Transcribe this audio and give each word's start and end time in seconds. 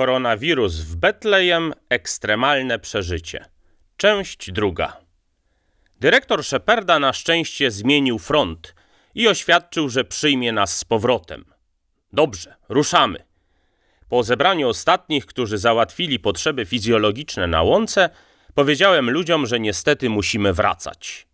Koronawirus 0.00 0.74
w 0.76 0.96
Betlejem 0.96 1.72
ekstremalne 1.88 2.78
przeżycie. 2.78 3.44
Część 3.96 4.52
druga. 4.52 4.96
Dyrektor 6.00 6.44
Sheparda 6.44 6.98
na 6.98 7.12
szczęście 7.12 7.70
zmienił 7.70 8.18
front 8.18 8.74
i 9.14 9.28
oświadczył, 9.28 9.88
że 9.88 10.04
przyjmie 10.04 10.52
nas 10.52 10.78
z 10.78 10.84
powrotem. 10.84 11.44
Dobrze, 12.12 12.54
ruszamy. 12.68 13.24
Po 14.08 14.22
zebraniu 14.22 14.68
ostatnich, 14.68 15.26
którzy 15.26 15.58
załatwili 15.58 16.18
potrzeby 16.18 16.66
fizjologiczne 16.66 17.46
na 17.46 17.62
łące, 17.62 18.10
powiedziałem 18.54 19.10
ludziom, 19.10 19.46
że 19.46 19.60
niestety 19.60 20.10
musimy 20.10 20.52
wracać. 20.52 21.26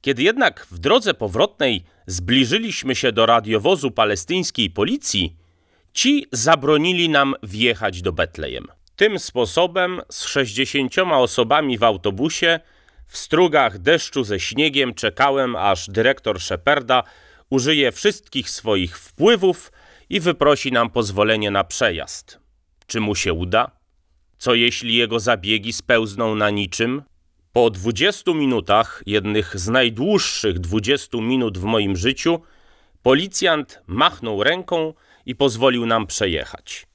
Kiedy 0.00 0.22
jednak 0.22 0.66
w 0.70 0.78
drodze 0.78 1.14
powrotnej 1.14 1.84
zbliżyliśmy 2.06 2.94
się 2.94 3.12
do 3.12 3.26
radiowozu 3.26 3.90
palestyńskiej 3.90 4.70
policji, 4.70 5.36
ci 5.92 6.26
zabronili 6.32 7.08
nam 7.08 7.34
wjechać 7.42 8.02
do 8.02 8.12
Betlejem. 8.12 8.66
Tym 8.96 9.18
sposobem 9.18 10.00
z 10.10 10.24
60 10.24 10.98
osobami 10.98 11.78
w 11.78 11.82
autobusie 11.82 12.60
w 13.06 13.16
strugach 13.16 13.78
deszczu 13.78 14.24
ze 14.24 14.40
śniegiem 14.40 14.94
czekałem, 14.94 15.56
aż 15.56 15.90
dyrektor 15.90 16.40
Sheparda 16.40 17.02
użyje 17.50 17.92
wszystkich 17.92 18.50
swoich 18.50 18.98
wpływów 18.98 19.72
i 20.10 20.20
wyprosi 20.20 20.72
nam 20.72 20.90
pozwolenie 20.90 21.50
na 21.50 21.64
przejazd. 21.64 22.38
Czy 22.86 23.00
mu 23.00 23.14
się 23.14 23.32
uda? 23.32 23.70
Co 24.38 24.54
jeśli 24.54 24.94
jego 24.94 25.20
zabiegi 25.20 25.72
spełzną 25.72 26.34
na 26.34 26.50
niczym? 26.50 27.02
Po 27.52 27.70
20 27.70 28.34
minutach, 28.34 29.02
jednych 29.06 29.58
z 29.58 29.68
najdłuższych 29.68 30.58
20 30.58 31.18
minut 31.18 31.58
w 31.58 31.64
moim 31.64 31.96
życiu, 31.96 32.40
policjant 33.02 33.82
machnął 33.86 34.42
ręką 34.42 34.94
i 35.26 35.34
pozwolił 35.34 35.86
nam 35.86 36.06
przejechać. 36.06 36.86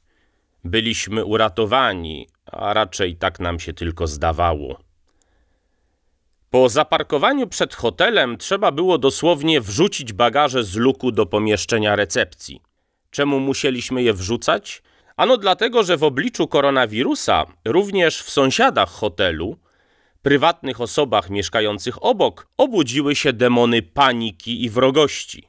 Byliśmy 0.63 1.25
uratowani, 1.25 2.27
a 2.45 2.73
raczej 2.73 3.15
tak 3.15 3.39
nam 3.39 3.59
się 3.59 3.73
tylko 3.73 4.07
zdawało. 4.07 4.79
Po 6.49 6.69
zaparkowaniu 6.69 7.47
przed 7.47 7.75
hotelem 7.75 8.37
trzeba 8.37 8.71
było 8.71 8.97
dosłownie 8.97 9.61
wrzucić 9.61 10.13
bagaże 10.13 10.63
z 10.63 10.75
luku 10.75 11.11
do 11.11 11.25
pomieszczenia 11.25 11.95
recepcji. 11.95 12.61
Czemu 13.11 13.39
musieliśmy 13.39 14.03
je 14.03 14.13
wrzucać? 14.13 14.83
Ano 15.17 15.37
dlatego, 15.37 15.83
że 15.83 15.97
w 15.97 16.03
obliczu 16.03 16.47
koronawirusa 16.47 17.45
również 17.65 18.21
w 18.21 18.29
sąsiadach 18.29 18.89
hotelu, 18.89 19.57
prywatnych 20.21 20.81
osobach 20.81 21.29
mieszkających 21.29 22.03
obok, 22.03 22.47
obudziły 22.57 23.15
się 23.15 23.33
demony 23.33 23.81
paniki 23.81 24.63
i 24.63 24.69
wrogości. 24.69 25.47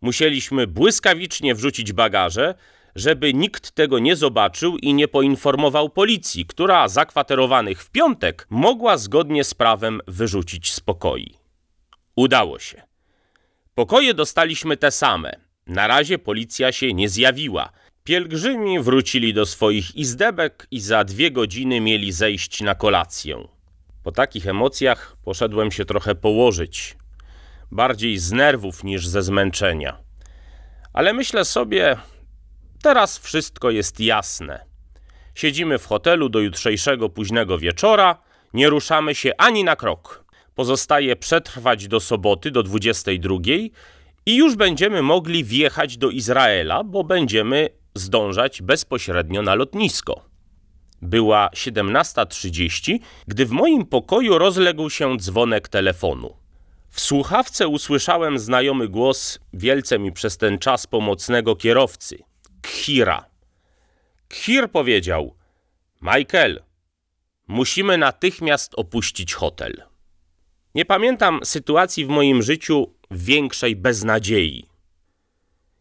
Musieliśmy 0.00 0.66
błyskawicznie 0.66 1.54
wrzucić 1.54 1.92
bagaże, 1.92 2.54
żeby 2.94 3.34
nikt 3.34 3.70
tego 3.70 3.98
nie 3.98 4.16
zobaczył 4.16 4.76
i 4.76 4.94
nie 4.94 5.08
poinformował 5.08 5.90
policji, 5.90 6.46
która 6.46 6.88
zakwaterowanych 6.88 7.82
w 7.82 7.90
piątek 7.90 8.46
mogła 8.50 8.98
zgodnie 8.98 9.44
z 9.44 9.54
prawem 9.54 10.00
wyrzucić 10.06 10.72
z 10.72 10.80
pokoi. 10.80 11.34
Udało 12.16 12.58
się. 12.58 12.82
Pokoje 13.74 14.14
dostaliśmy 14.14 14.76
te 14.76 14.90
same. 14.90 15.32
Na 15.66 15.86
razie 15.86 16.18
policja 16.18 16.72
się 16.72 16.92
nie 16.92 17.08
zjawiła. 17.08 17.72
Pielgrzymi 18.04 18.80
wrócili 18.80 19.34
do 19.34 19.46
swoich 19.46 19.96
izdebek 19.96 20.66
i 20.70 20.80
za 20.80 21.04
dwie 21.04 21.30
godziny 21.30 21.80
mieli 21.80 22.12
zejść 22.12 22.60
na 22.60 22.74
kolację. 22.74 23.48
Po 24.02 24.12
takich 24.12 24.46
emocjach 24.46 25.16
poszedłem 25.24 25.70
się 25.70 25.84
trochę 25.84 26.14
położyć. 26.14 26.96
Bardziej 27.70 28.18
z 28.18 28.32
nerwów 28.32 28.84
niż 28.84 29.08
ze 29.08 29.22
zmęczenia. 29.22 29.98
Ale 30.92 31.12
myślę 31.12 31.44
sobie, 31.44 31.96
teraz 32.82 33.18
wszystko 33.18 33.70
jest 33.70 34.00
jasne. 34.00 34.64
Siedzimy 35.34 35.78
w 35.78 35.86
hotelu 35.86 36.28
do 36.28 36.40
jutrzejszego 36.40 37.08
późnego 37.08 37.58
wieczora, 37.58 38.18
nie 38.54 38.70
ruszamy 38.70 39.14
się 39.14 39.32
ani 39.38 39.64
na 39.64 39.76
krok. 39.76 40.24
Pozostaje 40.54 41.16
przetrwać 41.16 41.88
do 41.88 42.00
soboty 42.00 42.50
do 42.50 42.62
22 42.62 43.34
i 44.26 44.36
już 44.36 44.56
będziemy 44.56 45.02
mogli 45.02 45.44
wjechać 45.44 45.96
do 45.96 46.10
Izraela, 46.10 46.84
bo 46.84 47.04
będziemy 47.04 47.68
zdążać 47.94 48.62
bezpośrednio 48.62 49.42
na 49.42 49.54
lotnisko. 49.54 50.24
Była 51.02 51.48
17.30, 51.54 52.98
gdy 53.26 53.46
w 53.46 53.50
moim 53.50 53.86
pokoju 53.86 54.38
rozległ 54.38 54.90
się 54.90 55.16
dzwonek 55.16 55.68
telefonu. 55.68 56.45
W 56.96 57.00
słuchawce 57.00 57.68
usłyszałem 57.68 58.38
znajomy 58.38 58.88
głos 58.88 59.38
wielce 59.52 59.98
mi 59.98 60.12
przez 60.12 60.36
ten 60.36 60.58
czas 60.58 60.86
pomocnego 60.86 61.56
kierowcy, 61.56 62.18
Khira. 62.62 63.24
Khir 64.28 64.70
powiedział: 64.70 65.34
Michael, 66.02 66.62
musimy 67.48 67.98
natychmiast 67.98 68.72
opuścić 68.76 69.34
hotel. 69.34 69.82
Nie 70.74 70.84
pamiętam 70.84 71.40
sytuacji 71.44 72.04
w 72.04 72.08
moim 72.08 72.42
życiu 72.42 72.94
większej 73.10 73.76
beznadziei. 73.76 74.68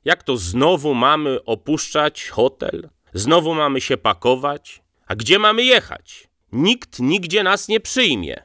Jak 0.06 0.24
to 0.24 0.38
znowu 0.38 0.94
mamy 0.94 1.44
opuszczać 1.44 2.30
hotel? 2.30 2.90
Znowu 3.14 3.56
mamy 3.56 3.82
się 3.82 3.98
pakować? 3.98 4.82
A 5.08 5.16
gdzie 5.16 5.40
mamy 5.40 5.64
jechać? 5.64 6.28
Nikt 6.52 7.00
nigdzie 7.00 7.44
nas 7.44 7.68
nie 7.68 7.80
przyjmie. 7.80 8.45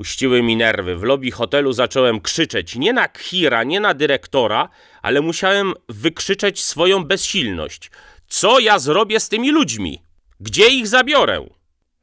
Puściły 0.00 0.42
mi 0.42 0.56
nerwy. 0.56 0.96
W 0.96 1.02
lobby 1.02 1.30
hotelu 1.30 1.72
zacząłem 1.72 2.20
krzyczeć 2.20 2.76
nie 2.76 2.92
na 2.92 3.08
Khira, 3.08 3.64
nie 3.64 3.80
na 3.80 3.94
dyrektora, 3.94 4.68
ale 5.02 5.20
musiałem 5.20 5.74
wykrzyczeć 5.88 6.64
swoją 6.64 7.04
bezsilność. 7.04 7.90
Co 8.28 8.58
ja 8.58 8.78
zrobię 8.78 9.20
z 9.20 9.28
tymi 9.28 9.50
ludźmi? 9.50 10.02
Gdzie 10.40 10.68
ich 10.68 10.88
zabiorę? 10.88 11.46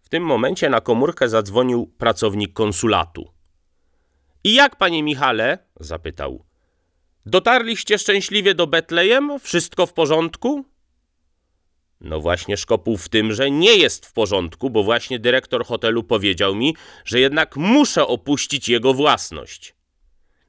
W 0.01 0.09
tym 0.09 0.23
momencie 0.23 0.69
na 0.69 0.81
komórkę 0.81 1.29
zadzwonił 1.29 1.87
pracownik 1.97 2.53
konsulatu. 2.53 3.31
I 4.43 4.53
jak, 4.53 4.75
panie 4.75 5.03
Michale? 5.03 5.57
zapytał. 5.79 6.45
Dotarliście 7.25 7.97
szczęśliwie 7.97 8.55
do 8.55 8.67
Betlejem? 8.67 9.39
Wszystko 9.39 9.85
w 9.85 9.93
porządku? 9.93 10.65
No 12.01 12.19
właśnie 12.19 12.57
szkopuł 12.57 12.97
w 12.97 13.09
tym, 13.09 13.33
że 13.33 13.51
nie 13.51 13.75
jest 13.75 14.05
w 14.05 14.13
porządku, 14.13 14.69
bo 14.69 14.83
właśnie 14.83 15.19
dyrektor 15.19 15.65
hotelu 15.65 16.03
powiedział 16.03 16.55
mi, 16.55 16.75
że 17.05 17.19
jednak 17.19 17.55
muszę 17.55 18.07
opuścić 18.07 18.69
jego 18.69 18.93
własność. 18.93 19.75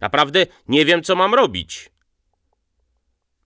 Naprawdę 0.00 0.47
nie 0.69 0.84
wiem, 0.84 1.03
co 1.03 1.16
mam 1.16 1.34
robić. 1.34 1.91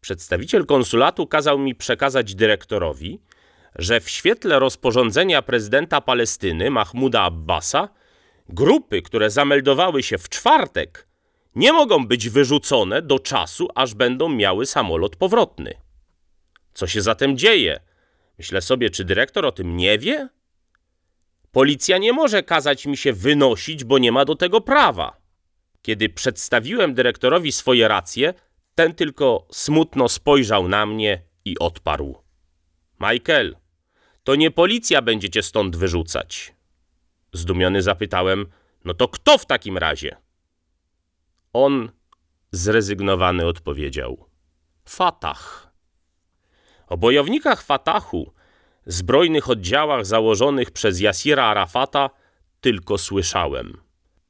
Przedstawiciel 0.01 0.67
konsulatu 0.67 1.27
kazał 1.27 1.59
mi 1.59 1.75
przekazać 1.75 2.35
dyrektorowi, 2.35 3.21
że 3.77 4.01
w 4.01 4.11
świetle 4.11 4.59
rozporządzenia 4.59 5.43
prezydenta 5.43 6.01
Palestyny 6.01 6.71
Mahmuda 6.71 7.23
Abbasa 7.23 7.89
grupy, 8.49 9.03
które 9.03 9.31
zameldowały 9.31 10.03
się 10.03 10.19
w 10.19 10.29
czwartek, 10.29 11.09
nie 11.55 11.73
mogą 11.73 12.07
być 12.07 12.29
wyrzucone 12.29 13.03
do 13.03 13.19
czasu, 13.19 13.69
aż 13.75 13.95
będą 13.95 14.29
miały 14.29 14.67
samolot 14.67 15.17
powrotny. 15.17 15.75
Co 16.75 16.87
się 16.87 17.03
zatem 17.03 17.39
dzieje? 17.39 17.81
Myślę 18.43 18.61
sobie, 18.61 18.91
czy 18.91 19.05
dyrektor 19.05 19.47
o 19.47 19.53
tym 19.53 19.77
nie 19.77 19.99
wie? 19.99 20.29
Policja 21.53 21.99
nie 21.99 22.13
może 22.13 22.43
kazać 22.43 22.87
mi 22.87 22.97
się 22.97 23.13
wynosić, 23.13 23.85
bo 23.85 23.99
nie 23.99 24.13
ma 24.13 24.25
do 24.25 24.35
tego 24.35 24.61
prawa. 24.61 25.17
Kiedy 25.83 26.09
przedstawiłem 26.09 26.95
dyrektorowi 26.95 27.53
swoje 27.53 27.89
racje, 27.89 28.35
ten 28.75 28.95
tylko 28.95 29.47
smutno 29.53 30.09
spojrzał 30.09 30.69
na 30.69 30.87
mnie 30.87 31.23
i 31.45 31.59
odparł. 31.59 32.23
Michael, 33.01 33.57
to 34.25 34.35
nie 34.35 34.51
policja 34.51 35.03
będzie 35.03 35.31
cię 35.31 35.43
stąd 35.43 35.77
wyrzucać. 35.77 36.55
Zdumiony 37.33 37.83
zapytałem, 37.83 38.47
no 38.85 38.95
to 38.95 39.09
kto 39.09 39.39
w 39.39 39.47
takim 39.47 39.79
razie? 39.79 40.17
On 41.53 41.91
zrezygnowany 42.53 43.47
odpowiedział. 43.47 44.27
Fatah. 44.85 45.72
O 46.93 46.97
bojownikach 46.97 47.63
Fatahu, 47.63 48.33
zbrojnych 48.87 49.51
oddziałach 49.51 50.07
założonych 50.07 50.71
przez 50.71 51.01
Jasira 51.01 51.45
Arafata, 51.45 52.11
tylko 52.61 52.99
słyszałem. 52.99 53.81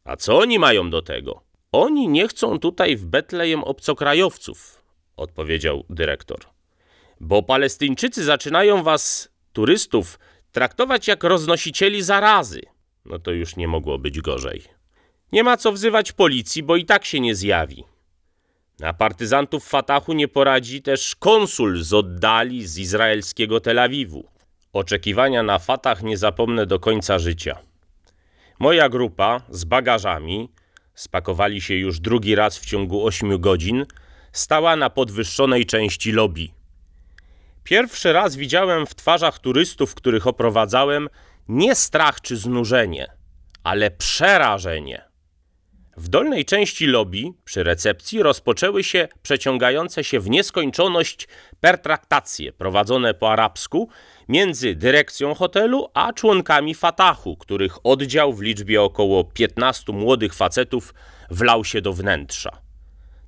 A 0.04 0.16
co 0.16 0.38
oni 0.38 0.58
mają 0.58 0.90
do 0.90 1.02
tego? 1.02 1.42
Oni 1.72 2.08
nie 2.08 2.28
chcą 2.28 2.58
tutaj 2.58 2.96
w 2.96 3.06
Betlejem 3.06 3.64
obcokrajowców, 3.64 4.82
odpowiedział 5.16 5.84
dyrektor. 5.90 6.38
Bo 7.20 7.42
Palestyńczycy 7.42 8.24
zaczynają 8.24 8.82
was, 8.82 9.28
turystów, 9.52 10.18
traktować 10.52 11.08
jak 11.08 11.24
roznosicieli 11.24 12.02
zarazy. 12.02 12.60
No 13.04 13.18
to 13.18 13.30
już 13.30 13.56
nie 13.56 13.68
mogło 13.68 13.98
być 13.98 14.20
gorzej. 14.20 14.62
Nie 15.32 15.44
ma 15.44 15.56
co 15.56 15.72
wzywać 15.72 16.12
policji, 16.12 16.62
bo 16.62 16.76
i 16.76 16.84
tak 16.84 17.04
się 17.04 17.20
nie 17.20 17.34
zjawi. 17.34 17.84
Na 18.80 18.92
partyzantów 18.92 19.68
Fatahu 19.68 20.12
nie 20.12 20.28
poradzi 20.28 20.82
też 20.82 21.16
konsul 21.16 21.82
z 21.82 21.92
oddali 21.92 22.66
z 22.66 22.78
izraelskiego 22.78 23.60
Tel 23.60 23.78
Awiwu. 23.78 24.24
Oczekiwania 24.72 25.42
na 25.42 25.58
Fatah 25.58 26.02
nie 26.02 26.16
zapomnę 26.16 26.66
do 26.66 26.78
końca 26.80 27.18
życia. 27.18 27.58
Moja 28.58 28.88
grupa 28.88 29.40
z 29.50 29.64
bagażami, 29.64 30.48
spakowali 30.94 31.60
się 31.60 31.74
już 31.74 32.00
drugi 32.00 32.34
raz 32.34 32.58
w 32.58 32.66
ciągu 32.66 33.06
ośmiu 33.06 33.38
godzin, 33.38 33.86
stała 34.32 34.76
na 34.76 34.90
podwyższonej 34.90 35.66
części 35.66 36.12
lobby. 36.12 36.48
Pierwszy 37.64 38.12
raz 38.12 38.36
widziałem 38.36 38.86
w 38.86 38.94
twarzach 38.94 39.38
turystów, 39.38 39.94
których 39.94 40.26
oprowadzałem, 40.26 41.08
nie 41.48 41.74
strach 41.74 42.20
czy 42.20 42.36
znużenie, 42.36 43.06
ale 43.64 43.90
przerażenie. 43.90 45.11
W 45.96 46.08
dolnej 46.08 46.44
części 46.44 46.86
lobby, 46.86 47.22
przy 47.44 47.62
recepcji, 47.62 48.22
rozpoczęły 48.22 48.84
się 48.84 49.08
przeciągające 49.22 50.04
się 50.04 50.20
w 50.20 50.30
nieskończoność 50.30 51.28
pertraktacje 51.60 52.52
prowadzone 52.52 53.14
po 53.14 53.32
arabsku 53.32 53.88
między 54.28 54.74
dyrekcją 54.74 55.34
hotelu 55.34 55.88
a 55.94 56.12
członkami 56.12 56.74
Fatahu, 56.74 57.36
których 57.36 57.86
oddział 57.86 58.32
w 58.32 58.40
liczbie 58.40 58.82
około 58.82 59.24
15 59.24 59.92
młodych 59.92 60.34
facetów 60.34 60.94
wlał 61.30 61.64
się 61.64 61.80
do 61.80 61.92
wnętrza. 61.92 62.50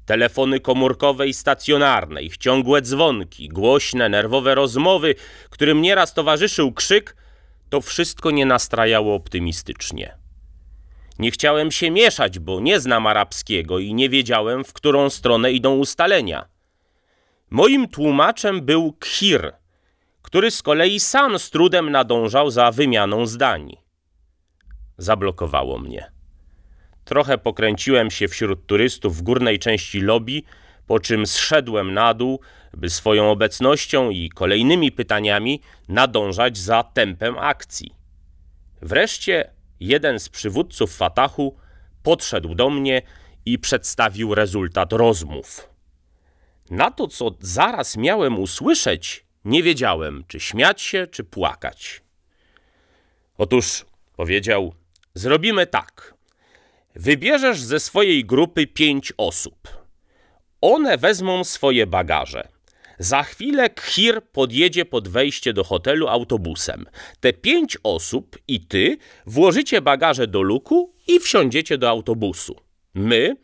Telefony 0.06 0.61
komórkowe 0.61 1.28
i 1.28 1.34
stacjonarne, 1.34 2.22
ich 2.22 2.37
ciągłe 2.37 2.82
dzwonki, 2.82 3.49
głośne, 3.49 4.08
nerwowe 4.08 4.55
rozmowy, 4.55 5.14
którym 5.50 5.82
nieraz 5.82 6.14
towarzyszył 6.14 6.72
krzyk, 6.72 7.16
to 7.70 7.81
wszystko 7.81 8.31
nie 8.31 8.46
nastrajało 8.46 9.14
optymistycznie. 9.14 10.24
Nie 11.19 11.31
chciałem 11.31 11.70
się 11.70 11.90
mieszać, 11.90 12.38
bo 12.38 12.61
nie 12.61 12.81
znam 12.81 13.06
arabskiego 13.06 13.78
i 13.78 13.94
nie 13.94 14.08
wiedziałem, 14.08 14.64
w 14.64 14.72
którą 14.72 15.11
stronę 15.11 15.52
idą 15.52 15.76
ustalenia. 15.76 16.49
Moim 17.50 17.88
tłumaczem 17.88 18.61
był 18.61 18.93
Khir, 18.93 19.52
który 20.22 20.50
z 20.50 20.62
kolei 20.62 21.00
sam 21.00 21.38
z 21.38 21.50
trudem 21.50 21.90
nadążał 21.90 22.50
za 22.50 22.70
wymianą 22.70 23.26
zdań. 23.26 23.76
Zablokowało 24.99 25.78
mnie. 25.78 26.11
Trochę 27.05 27.38
pokręciłem 27.38 28.11
się 28.11 28.28
wśród 28.28 28.66
turystów 28.66 29.16
w 29.16 29.22
górnej 29.22 29.58
części 29.58 30.00
lobby, 30.00 30.43
po 30.87 31.00
czym 31.00 31.26
zszedłem 31.26 31.94
na 31.94 32.14
dół, 32.14 32.40
by 32.75 32.90
swoją 32.90 33.31
obecnością 33.31 34.11
i 34.11 34.28
kolejnymi 34.28 34.93
pytaniami 34.93 35.61
nadążać 35.88 36.58
za 36.58 36.82
tempem 36.82 37.38
akcji. 37.38 37.94
Wreszcie 38.82 39.50
jeden 39.81 40.21
z 40.21 40.29
przywódców 40.29 40.97
Fatahu 40.97 41.56
podszedł 42.03 42.55
do 42.55 42.71
mnie 42.71 43.03
i 43.47 43.59
przedstawił 43.59 44.35
rezultat 44.35 44.93
rozmów. 44.93 45.69
Na 46.71 46.91
to, 46.91 47.09
co 47.09 47.31
zaraz 47.41 47.97
miałem 47.97 48.38
usłyszeć, 48.38 49.25
nie 49.44 49.62
wiedziałem, 49.62 50.25
czy 50.29 50.41
śmiać 50.41 50.82
się, 50.82 51.06
czy 51.06 51.25
płakać. 51.25 52.03
Otóż, 53.38 53.85
powiedział, 54.17 54.75
zrobimy 55.15 55.67
tak. 55.67 56.15
Wybierzesz 56.94 57.61
ze 57.61 57.81
swojej 57.81 58.25
grupy 58.25 58.67
pięć 58.67 59.12
osób. 59.17 59.69
One 60.61 60.99
wezmą 60.99 61.44
swoje 61.44 61.87
bagaże. 61.87 62.49
Za 62.99 63.23
chwilę 63.23 63.70
Khir 63.70 64.23
podjedzie 64.32 64.85
pod 64.85 65.08
wejście 65.08 65.52
do 65.52 65.64
hotelu 65.64 66.08
autobusem. 66.08 66.87
Te 67.20 67.32
pięć 67.32 67.79
osób 67.82 68.38
i 68.49 68.61
ty 68.61 68.96
włożycie 69.26 69.82
bagaże 69.82 70.26
do 70.26 70.43
luku 70.43 70.94
i 71.06 71.20
wsiądziecie 71.20 71.79
do 71.79 71.88
autobusu. 71.88 72.56
My, 72.94 73.37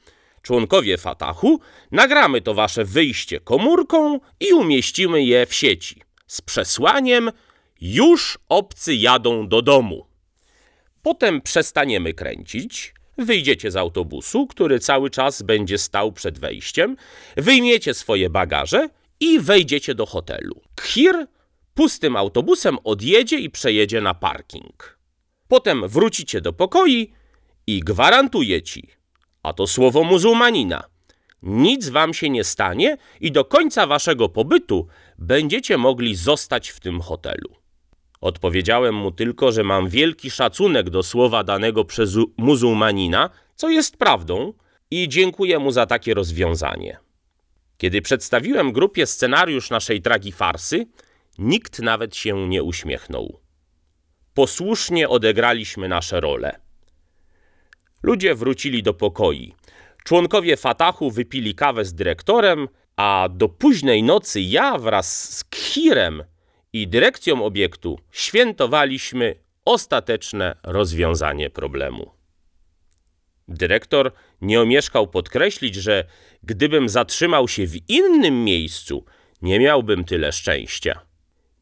członkowie 0.43 0.99
Fatahu, 0.99 1.61
nagramy 1.93 2.41
to 2.41 2.55
wasze 2.55 2.85
wyjście 2.85 3.41
komórką 3.41 4.21
i 4.41 4.53
umieścimy 4.53 5.25
je 5.25 5.47
w 5.47 5.55
sieci. 5.55 6.03
Z 6.27 6.41
przesłaniem 6.41 7.31
już 7.81 8.39
obcy 8.49 8.95
jadą 8.95 9.49
do 9.49 9.63
domu. 9.63 10.07
Potem 11.03 11.41
przestaniemy 11.41 12.15
kręcić, 12.15 12.95
wyjdziecie 13.19 13.71
z 13.71 13.77
autobusu, 13.77 14.47
który 14.47 14.79
cały 14.79 15.11
czas 15.11 15.43
będzie 15.43 15.79
stał 15.79 16.13
przed 16.13 16.39
wejściem, 16.39 16.97
wyjmiecie 17.37 17.95
swoje 17.95 18.31
bagaże 18.31 18.89
i 19.21 19.41
wejdziecie 19.41 19.95
do 19.95 20.07
hotelu. 20.07 20.61
Khir 20.75 21.27
pustym 21.75 22.17
autobusem 22.17 22.79
odjedzie 22.85 23.39
i 23.39 23.51
przejedzie 23.51 24.01
na 24.01 24.15
parking. 24.15 24.99
Potem 25.49 25.89
wrócicie 25.89 26.41
do 26.41 26.53
pokoi 26.53 27.13
i 27.67 27.81
gwarantuję 27.81 28.63
ci, 28.63 28.89
a 29.43 29.53
to 29.53 29.67
słowo 29.67 30.05
muzułmanina, 30.05 30.85
nic 31.43 31.89
wam 31.89 32.15
się 32.15 32.31
nie 32.31 32.45
stanie 32.45 32.97
i 33.21 33.33
do 33.33 33.45
końca 33.45 33.87
waszego 33.87 34.29
pobytu 34.29 34.87
będziecie 35.19 35.79
mogli 35.79 36.15
zostać 36.15 36.69
w 36.69 36.81
tym 36.81 37.01
hotelu. 37.01 37.57
Odpowiedziałem 38.21 38.95
mu 38.95 39.13
tylko, 39.13 39.53
że 39.53 39.65
mam 39.65 39.89
wielki 39.89 40.31
szacunek 40.31 40.91
do 40.91 41.03
słowa 41.03 41.45
danego 41.45 41.85
przez 41.85 42.17
muzułmanina, 42.37 43.31
co 43.57 43.69
jest 43.69 43.97
prawdą, 43.97 44.53
i 44.91 45.09
dziękuję 45.09 45.59
mu 45.59 45.71
za 45.71 45.87
takie 45.87 46.15
rozwiązanie. 46.15 46.99
Kiedy 47.81 48.03
przedstawiłem 48.03 48.73
grupie 48.73 49.07
scenariusz 49.07 49.71
naszej 49.71 50.03
tragi 50.03 50.33
farsy, 50.33 50.87
nikt 51.39 51.79
nawet 51.79 52.17
się 52.17 52.49
nie 52.49 52.63
uśmiechnął. 52.63 53.41
Posłusznie 54.35 55.09
odegraliśmy 55.09 55.89
nasze 55.89 56.21
role. 56.21 56.61
Ludzie 58.03 58.35
wrócili 58.35 58.83
do 58.83 58.95
pokoi. 58.95 59.55
Członkowie 60.05 60.57
Fatahu 60.57 61.11
wypili 61.11 61.55
kawę 61.55 61.85
z 61.85 61.95
dyrektorem, 61.95 62.69
a 62.97 63.29
do 63.31 63.49
późnej 63.49 64.03
nocy 64.03 64.41
ja 64.41 64.79
wraz 64.79 65.37
z 65.39 65.45
Khirem 65.45 66.25
i 66.73 66.89
dyrekcją 66.89 67.45
obiektu 67.45 67.99
świętowaliśmy 68.11 69.35
ostateczne 69.65 70.57
rozwiązanie 70.63 71.51
problemu. 71.51 72.11
Dyrektor 73.49 74.13
nie 74.43 74.61
omieszkał 74.61 75.07
podkreślić, 75.07 75.75
że 75.75 76.05
gdybym 76.43 76.89
zatrzymał 76.89 77.49
się 77.49 77.67
w 77.67 77.91
innym 77.91 78.45
miejscu, 78.45 79.05
nie 79.43 79.59
miałbym 79.59 80.05
tyle 80.05 80.33
szczęścia. 80.33 81.01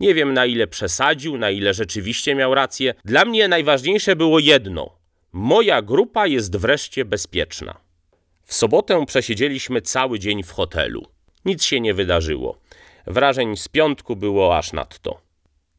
Nie 0.01 0.15
wiem, 0.15 0.35
na 0.35 0.47
ile 0.47 0.67
przesadził, 0.67 1.39
na 1.39 1.51
ile 1.51 1.75
rzeczywiście 1.75 2.35
miał 2.35 2.55
rację. 2.55 2.95
Dla 3.05 3.25
mnie 3.25 3.49
najważniejsze 3.49 4.17
było 4.17 4.39
jedno: 4.39 4.99
moja 5.33 5.83
grupa 5.83 6.27
jest 6.27 6.57
wreszcie 6.57 7.05
bezpieczna. 7.05 7.81
W 8.45 8.55
sobotę 8.55 9.07
przesiedzieliśmy 9.07 9.83
cały 9.83 10.19
dzień 10.19 10.43
w 10.43 10.51
hotelu. 10.51 11.07
Nic 11.45 11.65
się 11.65 11.81
nie 11.81 11.95
wydarzyło. 11.95 12.61
Wrażeń 13.07 13.57
z 13.57 13.69
piątku 13.69 14.17
było 14.17 14.59
aż 14.59 14.73
nadto. 14.73 15.21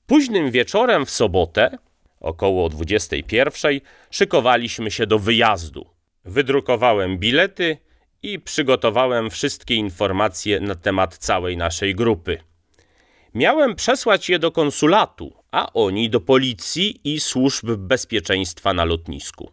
Późnym 0.08 0.52
wieczorem 0.52 1.06
w 1.06 1.10
sobotę, 1.10 1.78
około 2.20 2.70
21, 2.70 3.80
szykowaliśmy 4.12 4.92
się 4.92 5.08
do 5.08 5.20
wyjazdu. 5.20 5.86
Wydrukowałem 6.26 7.18
bilety 7.18 7.78
i 8.24 8.40
przygotowałem 8.40 9.30
wszystkie 9.30 9.76
informacje 9.76 10.60
na 10.60 10.76
temat 10.76 11.18
całej 11.18 11.58
naszej 11.58 11.96
grupy. 11.96 12.38
Miałem 13.34 13.76
przesłać 13.76 14.30
je 14.30 14.40
do 14.40 14.52
konsulatu, 14.52 15.34
a 15.52 15.74
oni 15.74 16.10
do 16.10 16.22
policji 16.22 17.00
i 17.04 17.20
służb 17.20 17.72
bezpieczeństwa 17.72 18.74
na 18.74 18.86
lotnisku. 18.86 19.52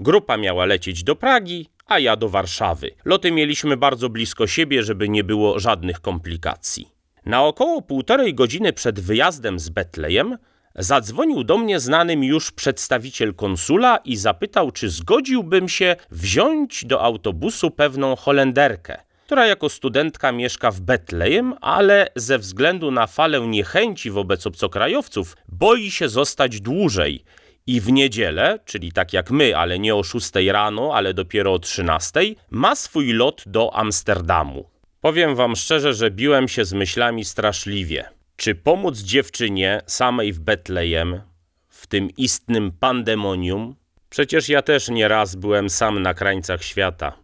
Grupa 0.00 0.36
miała 0.36 0.64
lecieć 0.66 1.04
do 1.04 1.16
Pragi, 1.16 1.68
a 1.86 1.98
ja 1.98 2.16
do 2.16 2.28
Warszawy. 2.28 2.90
Loty 3.04 3.32
mieliśmy 3.32 3.76
bardzo 3.76 4.08
blisko 4.08 4.46
siebie, 4.46 4.82
żeby 4.82 5.08
nie 5.08 5.24
było 5.24 5.58
żadnych 5.58 6.00
komplikacji. 6.00 6.88
Na 7.26 7.44
około 7.44 7.82
półtorej 7.82 8.34
godziny 8.34 8.72
przed 8.72 9.00
wyjazdem 9.00 9.58
z 9.58 9.68
Betlejem 9.68 10.38
zadzwonił 10.74 11.44
do 11.44 11.58
mnie 11.58 11.80
znany 11.80 12.16
mi 12.16 12.26
już 12.26 12.50
przedstawiciel 12.50 13.34
konsula 13.34 13.96
i 13.96 14.16
zapytał, 14.16 14.70
czy 14.70 14.90
zgodziłbym 14.90 15.68
się 15.68 15.96
wziąć 16.10 16.84
do 16.84 17.02
autobusu 17.02 17.70
pewną 17.70 18.16
Holenderkę, 18.16 18.96
która 19.26 19.46
jako 19.46 19.68
studentka 19.68 20.32
mieszka 20.32 20.70
w 20.70 20.80
Betlejem, 20.80 21.54
ale 21.60 22.08
ze 22.16 22.38
względu 22.38 22.90
na 22.90 23.06
falę 23.06 23.40
niechęci 23.40 24.10
wobec 24.10 24.46
obcokrajowców 24.46 25.36
boi 25.48 25.90
się 25.90 26.08
zostać 26.08 26.60
dłużej 26.60 27.24
i 27.66 27.80
w 27.80 27.92
niedzielę, 27.92 28.58
czyli 28.64 28.92
tak 28.92 29.12
jak 29.12 29.30
my, 29.30 29.56
ale 29.56 29.78
nie 29.78 29.94
o 29.94 30.02
6 30.02 30.30
rano, 30.52 30.90
ale 30.94 31.14
dopiero 31.14 31.52
o 31.52 31.58
13, 31.58 32.20
ma 32.50 32.76
swój 32.76 33.12
lot 33.12 33.42
do 33.46 33.74
Amsterdamu. 33.76 34.64
Powiem 35.00 35.34
wam 35.34 35.56
szczerze, 35.56 35.94
że 35.94 36.10
biłem 36.10 36.48
się 36.48 36.64
z 36.64 36.72
myślami 36.72 37.24
straszliwie. 37.24 38.21
Czy 38.42 38.54
pomóc 38.54 38.98
dziewczynie 38.98 39.80
samej 39.86 40.32
w 40.32 40.40
Betlejem, 40.40 41.20
w 41.68 41.86
tym 41.86 42.10
istnym 42.16 42.72
pandemonium? 42.72 43.76
Przecież 44.10 44.48
ja 44.48 44.62
też 44.62 44.88
nieraz 44.88 45.34
byłem 45.34 45.70
sam 45.70 46.02
na 46.02 46.14
krańcach 46.14 46.62
świata. 46.62 47.18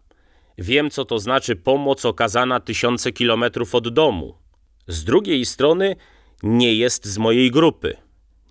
Wiem, 0.57 0.89
co 0.89 1.05
to 1.05 1.19
znaczy 1.19 1.55
pomoc 1.55 2.05
okazana 2.05 2.59
tysiące 2.59 3.11
kilometrów 3.11 3.75
od 3.75 3.93
domu. 3.93 4.37
Z 4.87 5.03
drugiej 5.03 5.45
strony 5.45 5.95
nie 6.43 6.75
jest 6.75 7.05
z 7.05 7.17
mojej 7.17 7.51
grupy. 7.51 7.97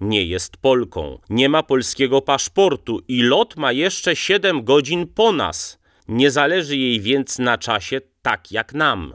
Nie 0.01 0.25
jest 0.25 0.57
Polką, 0.57 1.19
nie 1.31 1.49
ma 1.49 1.63
polskiego 1.63 2.23
paszportu 2.23 3.01
i 3.09 3.23
lot 3.23 3.57
ma 3.57 3.73
jeszcze 3.73 4.17
7 4.17 4.65
godzin 4.65 5.07
po 5.07 5.33
nas. 5.33 5.79
Nie 6.09 6.31
zależy 6.31 6.77
jej 6.77 7.01
więc 7.01 7.39
na 7.39 7.59
czasie 7.59 8.01
tak 8.23 8.53
jak 8.53 8.75
nam. 8.75 9.15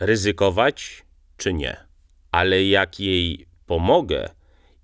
Ryzykować 0.00 1.04
czy 1.36 1.52
nie? 1.52 1.87
Ale 2.32 2.64
jak 2.64 3.00
jej 3.00 3.46
pomogę 3.66 4.30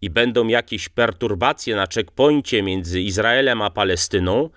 i 0.01 0.11
będą 0.11 0.49
jakieś 0.49 0.89
perturbacje 0.89 1.77
na 1.77 1.87
checkpoincie 1.87 2.63
między 2.63 3.01
Izraelem 3.01 3.63
a 3.63 3.71
Palestyną, 3.71 4.51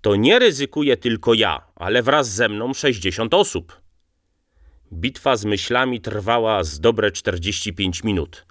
to 0.00 0.16
nie 0.16 0.38
ryzykuję 0.38 0.96
tylko 0.96 1.34
ja, 1.34 1.66
ale 1.76 2.02
wraz 2.02 2.28
ze 2.28 2.48
mną 2.48 2.74
60 2.74 3.34
osób. 3.34 3.80
Bitwa 4.92 5.36
z 5.36 5.44
myślami 5.44 6.00
trwała 6.00 6.64
z 6.64 6.80
dobre 6.80 7.10
45 7.10 8.04
minut, 8.04 8.46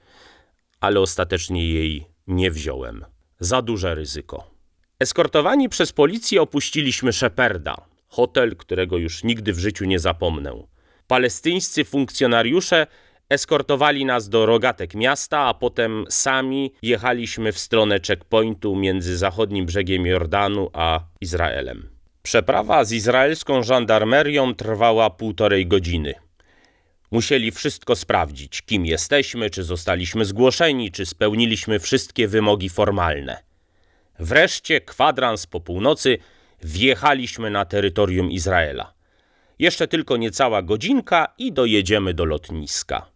ale 0.80 1.00
ostatecznie 1.00 1.68
jej 1.74 2.06
nie 2.28 2.52
wziąłem. 2.52 3.06
Za 3.40 3.62
duże 3.62 3.96
ryzyko. 3.96 4.52
Eskortowani 5.00 5.70
przez 5.70 5.92
policję 5.92 6.42
opuściliśmy 6.42 7.14
Sheperda, 7.14 7.76
hotel, 8.08 8.56
którego 8.56 8.98
już 8.98 9.24
nigdy 9.24 9.54
w 9.54 9.60
życiu 9.60 9.86
nie 9.86 10.00
zapomnę. 10.00 10.64
Palestyńscy 11.08 11.86
funkcjonariusze 11.86 12.88
eskortowali 13.34 14.06
nas 14.06 14.30
do 14.30 14.46
rogatek 14.46 14.96
miasta, 14.96 15.40
a 15.40 15.54
potem 15.54 16.06
sami 16.10 16.74
jechaliśmy 16.82 17.52
w 17.52 17.60
stronę 17.60 18.00
checkpointu 18.08 18.76
między 18.76 19.18
zachodnim 19.18 19.66
brzegiem 19.66 20.06
Jordanu 20.06 20.70
a 20.74 21.00
Izraelem. 21.22 21.90
Przeprawa 22.24 22.86
z 22.86 22.92
izraelską 22.92 23.64
żandarmerią 23.64 24.56
trwała 24.56 25.10
półtorej 25.10 25.68
godziny. 25.68 26.14
Musieli 27.12 27.52
wszystko 27.52 27.96
sprawdzić, 27.96 28.62
kim 28.62 28.86
jesteśmy, 28.86 29.50
czy 29.50 29.64
zostaliśmy 29.64 30.26
zgłoszeni, 30.26 30.92
czy 30.92 31.06
spełniliśmy 31.06 31.80
wszystkie 31.80 32.28
wymogi 32.28 32.70
formalne. 32.70 33.44
Wreszcie, 34.20 34.82
kwadrans 34.82 35.48
po 35.48 35.60
północy, 35.60 36.18
wjechaliśmy 36.64 37.50
na 37.50 37.66
terytorium 37.66 38.32
Izraela. 38.32 38.94
Jeszcze 39.60 39.88
tylko 39.88 40.18
niecała 40.18 40.62
godzinka 40.62 41.34
i 41.38 41.54
dojedziemy 41.54 42.14
do 42.14 42.26
lotniska. 42.26 43.13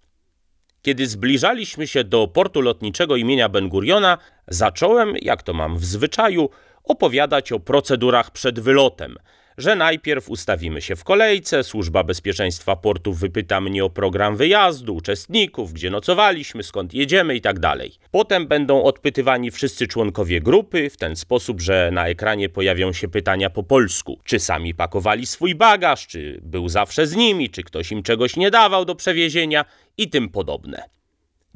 Kiedy 0.87 1.07
zbliżaliśmy 1.07 1.87
się 1.87 2.03
do 2.03 2.27
portu 2.27 2.61
lotniczego 2.61 3.15
imienia 3.15 3.49
Ben 3.49 3.69
Guriona, 3.69 4.17
zacząłem, 4.47 5.13
jak 5.21 5.43
to 5.43 5.53
mam 5.53 5.77
w 5.77 5.85
zwyczaju, 5.85 6.49
opowiadać 6.83 7.51
o 7.51 7.59
procedurach 7.59 8.31
przed 8.31 8.59
wylotem, 8.59 9.17
że 9.57 9.75
najpierw 9.75 10.29
ustawimy 10.29 10.81
się 10.81 10.95
w 10.95 11.03
kolejce, 11.03 11.63
służba 11.63 12.03
bezpieczeństwa 12.03 12.75
portu 12.75 13.13
wypyta 13.13 13.61
mnie 13.61 13.85
o 13.85 13.89
program 13.89 14.35
wyjazdu, 14.37 14.95
uczestników, 14.95 15.73
gdzie 15.73 15.89
nocowaliśmy, 15.89 16.63
skąd 16.63 16.93
jedziemy 16.93 17.35
itd. 17.35 17.59
Tak 17.61 17.77
Potem 18.11 18.47
będą 18.47 18.83
odpytywani 18.83 19.51
wszyscy 19.51 19.87
członkowie 19.87 20.41
grupy 20.41 20.89
w 20.89 20.97
ten 20.97 21.15
sposób, 21.15 21.61
że 21.61 21.89
na 21.93 22.07
ekranie 22.07 22.49
pojawią 22.49 22.93
się 22.93 23.07
pytania 23.07 23.49
po 23.49 23.63
polsku. 23.63 24.19
Czy 24.23 24.39
sami 24.39 24.73
pakowali 24.73 25.25
swój 25.25 25.55
bagaż, 25.55 26.07
czy 26.07 26.39
był 26.43 26.69
zawsze 26.69 27.07
z 27.07 27.15
nimi, 27.15 27.49
czy 27.49 27.63
ktoś 27.63 27.91
im 27.91 28.03
czegoś 28.03 28.35
nie 28.35 28.51
dawał 28.51 28.85
do 28.85 28.95
przewiezienia 28.95 29.65
i 29.97 30.09
tym 30.09 30.29
podobne. 30.29 30.96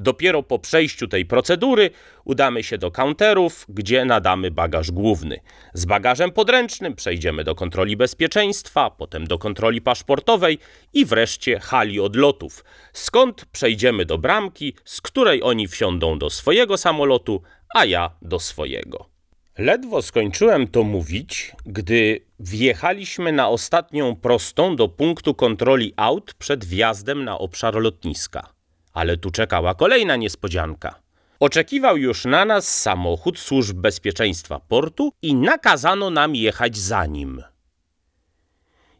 Dopiero 0.01 0.43
po 0.43 0.60
przejściu 0.60 1.08
tej 1.08 1.25
procedury 1.25 1.89
udamy 2.25 2.63
się 2.63 2.77
do 2.77 2.91
counterów, 2.91 3.65
gdzie 3.70 4.05
nadamy 4.05 4.51
bagaż 4.51 4.91
główny. 4.91 5.39
Z 5.74 5.86
bagażem 5.86 6.31
podręcznym 6.31 6.96
przejdziemy 6.96 7.43
do 7.43 7.55
kontroli 7.55 7.98
bezpieczeństwa, 7.98 8.89
potem 8.89 9.27
do 9.27 9.39
kontroli 9.39 9.81
paszportowej 9.81 10.60
i 10.93 11.05
wreszcie 11.05 11.60
hali 11.60 12.00
odlotów, 12.00 12.63
skąd 12.93 13.46
przejdziemy 13.46 14.05
do 14.05 14.17
bramki, 14.17 14.74
z 14.86 15.01
której 15.01 15.43
oni 15.43 15.67
wsiądą 15.67 16.20
do 16.20 16.29
swojego 16.29 16.77
samolotu, 16.77 17.41
a 17.75 17.86
ja 17.86 18.12
do 18.22 18.39
swojego. 18.39 19.10
Ledwo 19.58 20.01
skończyłem 20.01 20.67
to 20.67 20.84
mówić, 20.84 21.51
gdy 21.65 22.25
wjechaliśmy 22.39 23.31
na 23.31 23.50
ostatnią 23.50 24.15
prostą 24.15 24.75
do 24.75 24.88
punktu 24.88 25.34
kontroli 25.34 25.93
aut 25.96 26.34
przed 26.34 26.65
wjazdem 26.65 27.24
na 27.24 27.38
obszar 27.38 27.75
lotniska. 27.75 28.61
Ale 28.93 29.17
tu 29.17 29.31
czekała 29.31 29.75
kolejna 29.75 30.15
niespodzianka. 30.15 30.95
Oczekiwał 31.39 31.98
już 31.98 32.25
na 32.25 32.45
nas 32.45 32.81
samochód 32.81 33.39
służb 33.39 33.77
bezpieczeństwa 33.77 34.60
portu 34.60 35.13
i 35.21 35.36
nakazano 35.36 36.10
nam 36.10 36.36
jechać 36.36 36.77
za 36.77 37.05
nim. 37.05 37.43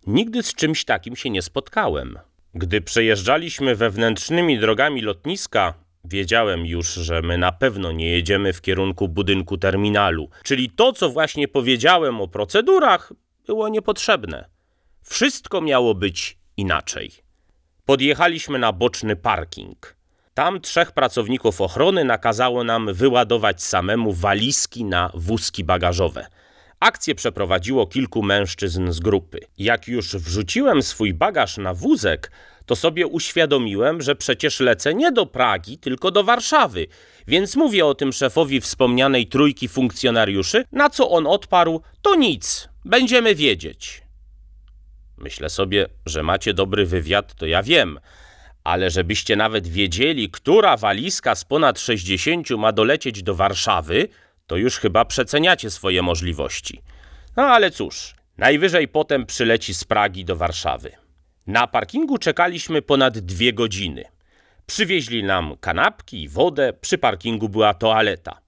Nigdy 0.08 0.44
z 0.44 0.54
czymś 0.54 0.86
takim 0.86 1.16
się 1.16 1.30
nie 1.30 1.42
spotkałem. 1.42 2.20
Gdy 2.54 2.82
przejeżdżaliśmy 2.82 3.76
wewnętrznymi 3.76 4.60
drogami 4.60 5.02
lotniska, 5.02 5.74
wiedziałem 6.06 6.66
już, 6.66 6.94
że 6.94 7.22
my 7.22 7.38
na 7.38 7.52
pewno 7.52 7.92
nie 7.92 8.10
jedziemy 8.10 8.54
w 8.54 8.62
kierunku 8.62 9.08
budynku 9.08 9.58
terminalu, 9.58 10.30
czyli 10.44 10.70
to, 10.70 10.94
co 10.94 11.10
właśnie 11.10 11.48
powiedziałem 11.48 12.22
o 12.22 12.28
procedurach, 12.28 13.14
było 13.48 13.70
niepotrzebne. 13.70 14.50
Wszystko 15.04 15.62
miało 15.62 15.96
być 15.96 16.38
inaczej. 16.58 17.12
Podjechaliśmy 17.92 18.60
na 18.60 18.74
boczny 18.74 19.16
parking. 19.16 19.96
Tam 20.34 20.62
trzech 20.62 20.92
pracowników 20.92 21.62
ochrony 21.62 22.04
nakazało 22.04 22.64
nam 22.64 22.94
wyładować 22.94 23.64
samemu 23.64 24.14
walizki 24.14 24.86
na 24.86 25.12
wózki 25.14 25.64
bagażowe. 25.64 26.28
Akcję 26.80 27.16
przeprowadziło 27.16 27.88
kilku 27.88 28.24
mężczyzn 28.24 28.92
z 28.92 29.00
grupy. 29.00 29.40
Jak 29.58 29.88
już 29.88 30.16
wrzuciłem 30.16 30.84
swój 30.84 31.14
bagaż 31.14 31.58
na 31.58 31.74
wózek, 31.74 32.32
to 32.66 32.76
sobie 32.76 33.08
uświadomiłem, 33.08 34.02
że 34.02 34.16
przecież 34.16 34.60
lecę 34.60 34.94
nie 34.94 35.12
do 35.12 35.26
Pragi, 35.26 35.78
tylko 35.78 36.12
do 36.12 36.24
Warszawy, 36.24 36.88
więc 37.28 37.56
mówię 37.56 37.86
o 37.86 37.96
tym 37.96 38.14
szefowi 38.14 38.62
wspomnianej 38.62 39.28
trójki 39.28 39.68
funkcjonariuszy, 39.68 40.66
na 40.72 40.90
co 40.90 41.10
on 41.10 41.28
odparł: 41.28 41.82
To 42.02 42.16
nic, 42.16 42.70
będziemy 42.86 43.36
wiedzieć. 43.36 44.02
Myślę 45.22 45.50
sobie, 45.50 45.88
że 46.06 46.24
macie 46.24 46.54
dobry 46.54 46.86
wywiad, 46.86 47.36
to 47.36 47.46
ja 47.46 47.64
wiem, 47.64 48.00
ale 48.64 48.90
żebyście 48.90 49.36
nawet 49.36 49.68
wiedzieli, 49.68 50.30
która 50.30 50.78
walizka 50.78 51.36
z 51.36 51.46
ponad 51.46 51.80
60 51.80 52.50
ma 52.50 52.72
dolecieć 52.72 53.24
do 53.24 53.36
Warszawy, 53.36 54.08
to 54.48 54.58
już 54.58 54.78
chyba 54.78 55.06
przeceniacie 55.06 55.70
swoje 55.70 56.02
możliwości. 56.02 56.82
No 57.38 57.44
ale 57.44 57.72
cóż, 57.72 58.16
najwyżej 58.38 58.88
potem 58.88 59.26
przyleci 59.26 59.74
z 59.74 59.84
Pragi 59.84 60.26
do 60.26 60.36
Warszawy. 60.36 60.92
Na 61.48 61.68
parkingu 61.68 62.18
czekaliśmy 62.18 62.82
ponad 62.82 63.20
dwie 63.20 63.54
godziny. 63.54 64.04
Przywieźli 64.66 65.24
nam 65.24 65.56
kanapki 65.60 66.24
i 66.24 66.30
wodę, 66.30 66.74
przy 66.82 66.98
parkingu 66.98 67.50
była 67.50 67.74
toaleta. 67.74 68.41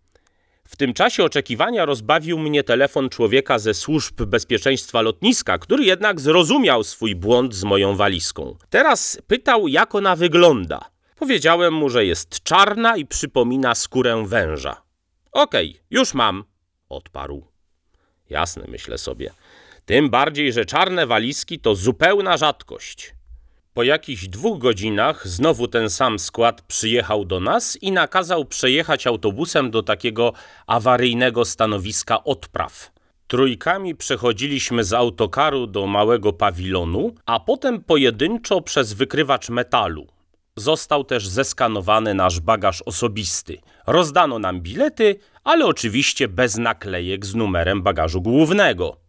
W 0.68 0.76
tym 0.76 0.94
czasie 0.94 1.24
oczekiwania 1.24 1.86
rozbawił 1.86 2.40
mnie 2.40 2.64
telefon 2.64 3.10
człowieka 3.10 3.60
ze 3.60 3.74
służb 3.74 4.24
bezpieczeństwa 4.24 5.02
lotniska, 5.02 5.58
który 5.58 5.84
jednak 5.84 6.22
zrozumiał 6.22 6.84
swój 6.84 7.16
błąd 7.16 7.56
z 7.56 7.64
moją 7.64 7.96
walizką. 7.96 8.58
Teraz 8.70 9.22
pytał, 9.28 9.68
jak 9.68 9.96
ona 9.96 10.16
wygląda. 10.16 10.90
Powiedziałem 11.16 11.74
mu, 11.74 11.90
że 11.90 12.06
jest 12.06 12.44
czarna 12.44 12.98
i 12.98 13.06
przypomina 13.06 13.76
skórę 13.76 14.24
węża. 14.28 14.82
Okej, 15.32 15.70
okay, 15.70 15.84
już 15.90 16.14
mam, 16.14 16.44
odparł. 16.90 17.48
Jasne, 18.30 18.64
myślę 18.68 18.98
sobie. 18.98 19.32
Tym 19.86 20.10
bardziej, 20.10 20.54
że 20.54 20.66
czarne 20.66 21.08
walizki 21.08 21.60
to 21.60 21.76
zupełna 21.76 22.38
rzadkość. 22.38 23.14
Po 23.74 23.84
jakichś 23.84 24.28
dwóch 24.28 24.60
godzinach 24.60 25.28
znowu 25.28 25.68
ten 25.68 25.90
sam 25.90 26.20
skład 26.20 26.62
przyjechał 26.62 27.26
do 27.26 27.40
nas 27.40 27.78
i 27.82 27.92
nakazał 27.92 28.46
przejechać 28.46 29.08
autobusem 29.08 29.72
do 29.72 29.84
takiego 29.84 30.34
awaryjnego 30.68 31.46
stanowiska 31.46 32.24
odpraw. 32.24 32.92
Trójkami 33.28 33.96
przechodziliśmy 33.96 34.84
z 34.84 34.94
autokaru 34.94 35.68
do 35.68 35.88
małego 35.88 36.34
pawilonu, 36.34 37.16
a 37.26 37.40
potem 37.40 37.84
pojedynczo 37.84 38.62
przez 38.62 38.94
wykrywacz 38.94 39.50
metalu. 39.50 40.08
Został 40.56 41.04
też 41.04 41.28
zeskanowany 41.28 42.14
nasz 42.14 42.40
bagaż 42.40 42.82
osobisty. 42.82 43.58
Rozdano 43.88 44.40
nam 44.40 44.62
bilety, 44.62 45.16
ale 45.44 45.66
oczywiście 45.66 46.28
bez 46.28 46.58
naklejek 46.58 47.26
z 47.26 47.36
numerem 47.36 47.82
bagażu 47.82 48.22
głównego. 48.22 49.03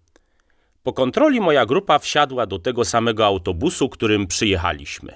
Po 0.84 0.92
kontroli 0.92 1.40
moja 1.40 1.66
grupa 1.66 1.98
wsiadła 1.98 2.46
do 2.46 2.58
tego 2.58 2.84
samego 2.84 3.26
autobusu, 3.26 3.88
którym 3.88 4.26
przyjechaliśmy. 4.26 5.14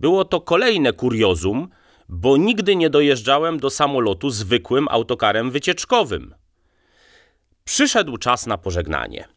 Było 0.00 0.24
to 0.24 0.40
kolejne 0.40 0.92
kuriozum, 0.92 1.68
bo 2.08 2.36
nigdy 2.36 2.76
nie 2.76 2.90
dojeżdżałem 2.90 3.58
do 3.58 3.70
samolotu 3.70 4.30
zwykłym 4.30 4.88
autokarem 4.90 5.50
wycieczkowym. 5.50 6.34
Przyszedł 7.64 8.16
czas 8.16 8.46
na 8.46 8.58
pożegnanie. 8.58 9.28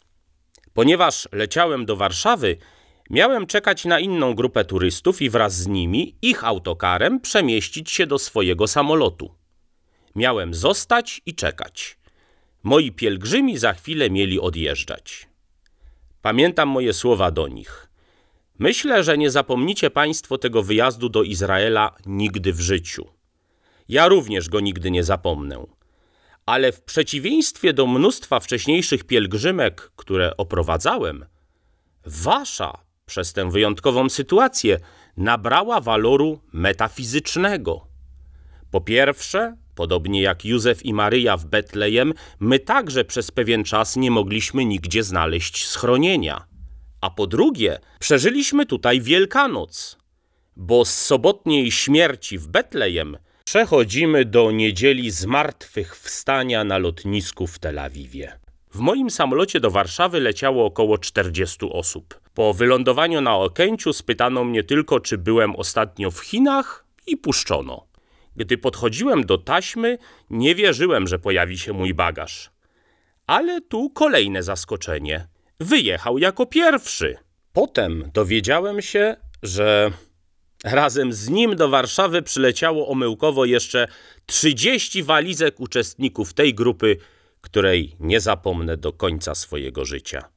Ponieważ 0.73 1.29
leciałem 1.31 1.85
do 1.85 1.95
Warszawy, 1.95 2.57
miałem 3.09 3.47
czekać 3.47 3.85
na 3.85 3.99
inną 3.99 4.33
grupę 4.33 4.65
turystów 4.65 5.21
i 5.21 5.29
wraz 5.29 5.53
z 5.53 5.67
nimi, 5.67 6.15
ich 6.21 6.43
autokarem, 6.43 7.19
przemieścić 7.19 7.91
się 7.91 8.07
do 8.07 8.19
swojego 8.19 8.67
samolotu. 8.67 9.35
Miałem 10.15 10.53
zostać 10.53 11.21
i 11.25 11.35
czekać. 11.35 11.97
Moi 12.63 12.91
pielgrzymi 12.91 13.57
za 13.57 13.73
chwilę 13.73 14.09
mieli 14.09 14.39
odjeżdżać. 14.39 15.30
Pamiętam 16.21 16.69
moje 16.69 16.93
słowa 16.93 17.31
do 17.31 17.47
nich. 17.47 17.87
Myślę, 18.59 19.03
że 19.03 19.17
nie 19.17 19.31
zapomnicie 19.31 19.89
Państwo 19.89 20.37
tego 20.37 20.63
wyjazdu 20.63 21.09
do 21.09 21.23
Izraela 21.23 21.95
nigdy 22.05 22.53
w 22.53 22.59
życiu. 22.59 23.07
Ja 23.89 24.07
również 24.07 24.49
go 24.49 24.59
nigdy 24.59 24.91
nie 24.91 25.03
zapomnę. 25.03 25.65
Ale 26.45 26.71
w 26.71 26.81
przeciwieństwie 26.81 27.73
do 27.73 27.87
mnóstwa 27.87 28.39
wcześniejszych 28.39 29.03
pielgrzymek, 29.03 29.91
które 29.95 30.37
oprowadzałem, 30.37 31.25
wasza 32.05 32.77
przez 33.05 33.33
tę 33.33 33.51
wyjątkową 33.51 34.09
sytuację 34.09 34.79
nabrała 35.17 35.81
waloru 35.81 36.39
metafizycznego. 36.53 37.87
Po 38.71 38.81
pierwsze, 38.81 39.57
Podobnie 39.75 40.21
jak 40.21 40.45
Józef 40.45 40.85
i 40.85 40.93
Maryja 40.93 41.37
w 41.37 41.45
Betlejem, 41.45 42.13
my 42.39 42.59
także 42.59 43.05
przez 43.05 43.31
pewien 43.31 43.63
czas 43.63 43.95
nie 43.95 44.11
mogliśmy 44.11 44.65
nigdzie 44.65 45.03
znaleźć 45.03 45.65
schronienia. 45.67 46.45
A 47.01 47.09
po 47.09 47.27
drugie, 47.27 47.79
przeżyliśmy 47.99 48.65
tutaj 48.65 49.01
Wielkanoc, 49.01 49.97
bo 50.55 50.85
z 50.85 50.93
sobotniej 50.93 51.71
śmierci 51.71 52.37
w 52.37 52.47
Betlejem 52.47 53.17
przechodzimy 53.45 54.25
do 54.25 54.51
niedzieli 54.51 55.11
zmartwychwstania 55.11 56.63
na 56.63 56.77
lotnisku 56.77 57.47
w 57.47 57.59
Tel 57.59 57.79
Awiwie. 57.79 58.39
W 58.73 58.79
moim 58.79 59.09
samolocie 59.09 59.59
do 59.59 59.71
Warszawy 59.71 60.19
leciało 60.19 60.65
około 60.65 60.97
40 60.97 61.57
osób. 61.71 62.21
Po 62.33 62.53
wylądowaniu 62.53 63.21
na 63.21 63.35
Okęciu 63.35 63.93
spytano 63.93 64.43
mnie 64.43 64.63
tylko, 64.63 64.99
czy 64.99 65.17
byłem 65.17 65.55
ostatnio 65.55 66.11
w 66.11 66.19
Chinach 66.19 66.85
i 67.07 67.17
puszczono. 67.17 67.90
Gdy 68.35 68.57
podchodziłem 68.57 69.25
do 69.25 69.37
taśmy, 69.37 69.97
nie 70.29 70.55
wierzyłem, 70.55 71.07
że 71.07 71.19
pojawi 71.19 71.57
się 71.57 71.73
mój 71.73 71.93
bagaż. 71.93 72.51
Ale 73.27 73.61
tu 73.61 73.89
kolejne 73.89 74.43
zaskoczenie. 74.43 75.27
Wyjechał 75.59 76.17
jako 76.17 76.45
pierwszy. 76.45 77.17
Potem 77.53 78.11
dowiedziałem 78.13 78.81
się, 78.81 79.15
że 79.43 79.91
razem 80.63 81.13
z 81.13 81.29
nim 81.29 81.55
do 81.55 81.69
Warszawy 81.69 82.21
przyleciało 82.21 82.87
omyłkowo 82.87 83.45
jeszcze 83.45 83.87
30 84.25 85.03
walizek 85.03 85.59
uczestników 85.59 86.33
tej 86.33 86.53
grupy, 86.53 86.97
której 87.41 87.95
nie 87.99 88.19
zapomnę 88.19 88.77
do 88.77 88.93
końca 88.93 89.35
swojego 89.35 89.85
życia. 89.85 90.29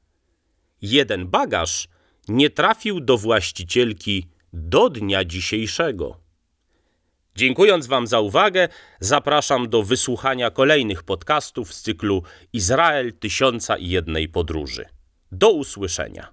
Jeden 0.83 1.27
bagaż 1.27 1.89
nie 2.29 2.51
trafił 2.51 3.01
do 3.01 3.19
właścicielki 3.19 4.27
do 4.53 4.91
dnia 4.91 5.25
dzisiejszego. 5.25 6.24
Dziękując 7.37 7.87
Wam 7.87 8.07
za 8.07 8.21
uwagę, 8.21 8.69
zapraszam 9.01 9.69
do 9.69 9.83
wysłuchania 9.83 10.51
kolejnych 10.51 11.03
podcastów 11.03 11.75
z 11.75 11.83
cyklu 11.83 12.23
Izrael 12.53 13.13
Tysiąca 13.13 13.77
i 13.77 13.89
Jednej 13.89 14.29
Podróży. 14.29 14.85
Do 15.33 15.51
usłyszenia. 15.51 16.33